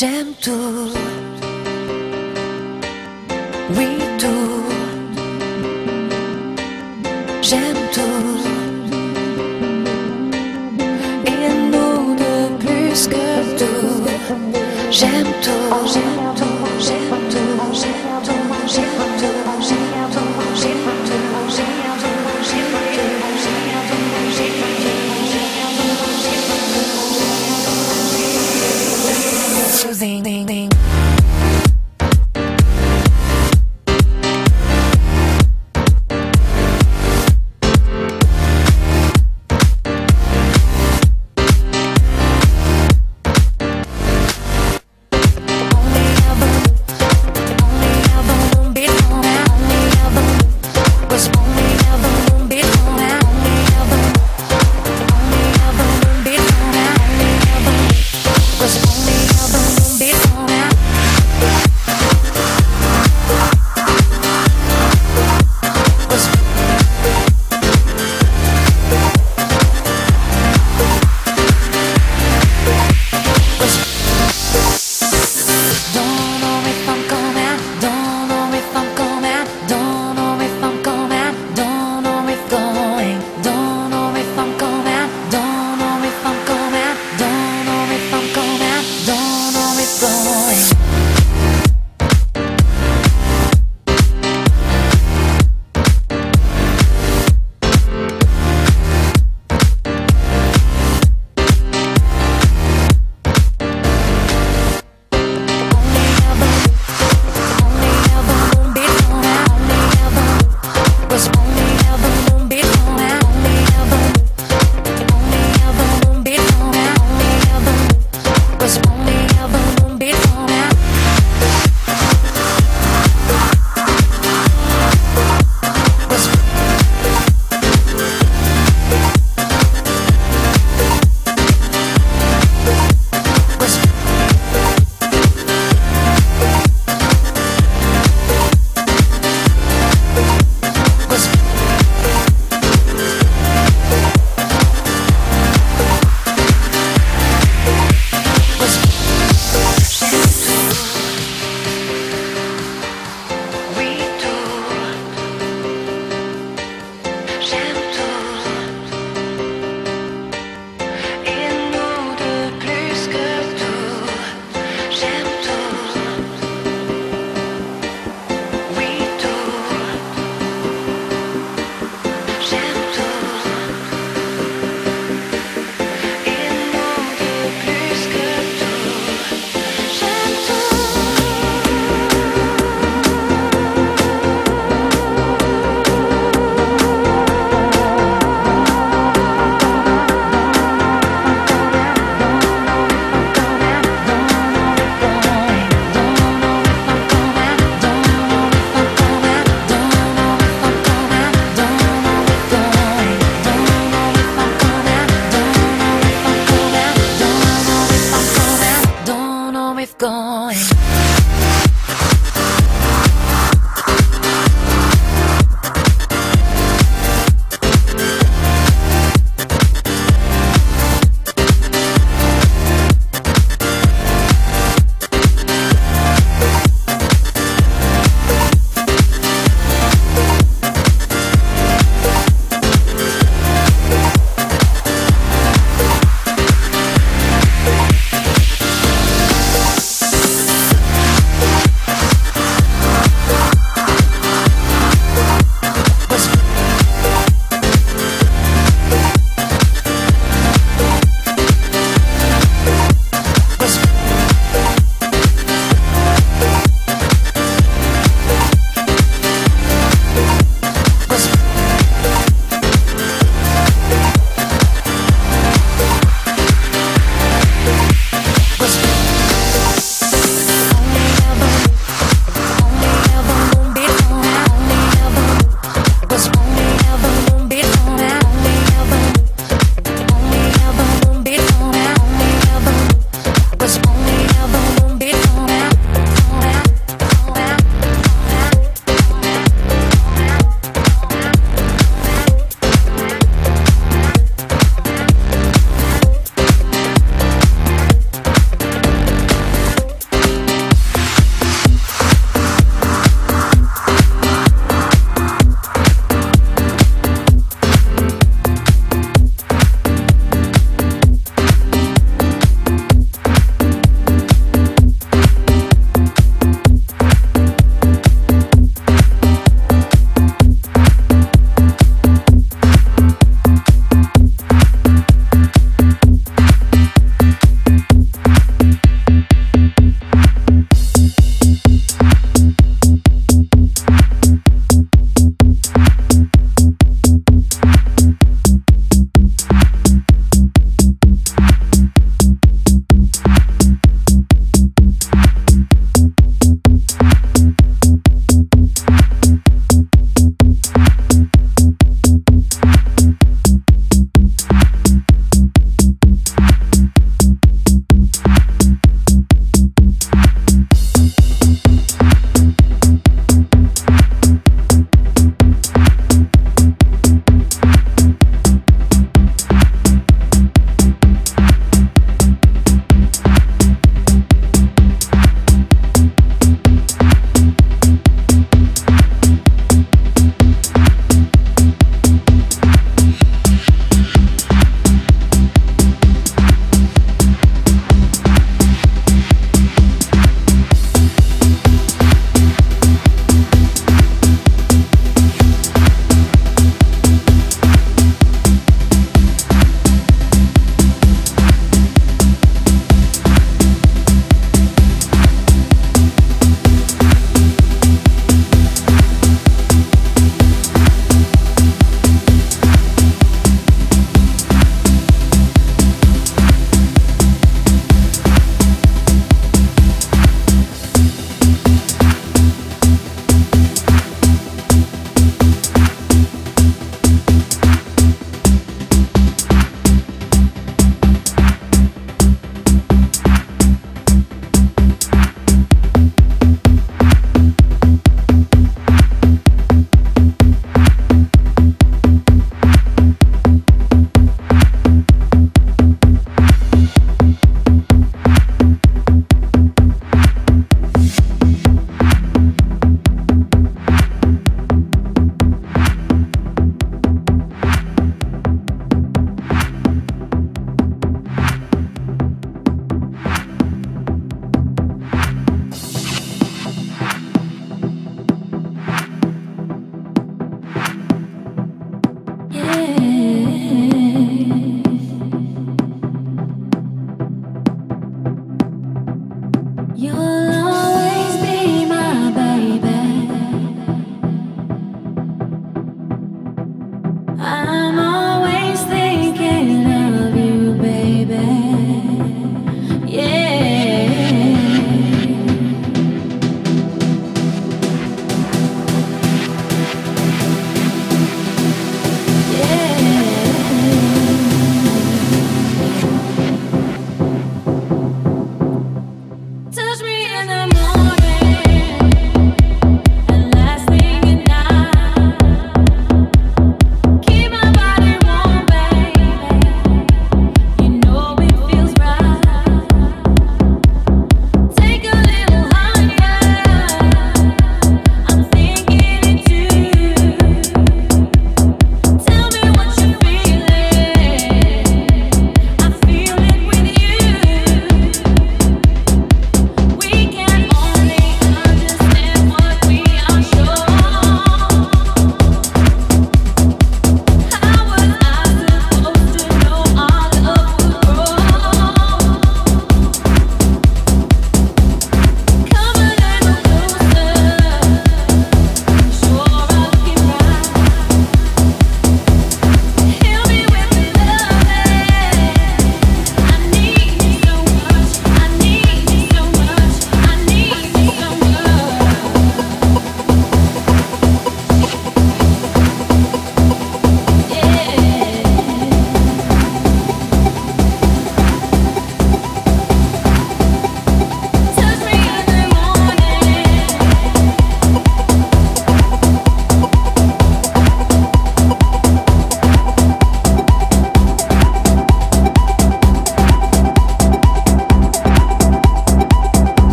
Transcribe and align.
J'aime 0.00 0.32
tout. 0.40 0.92
Oui, 3.76 3.88
tout. 4.20 4.77
zing, 29.98 30.22
zing, 30.22 30.46
zing. 30.46 30.67